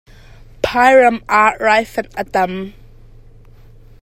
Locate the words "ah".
1.41-1.51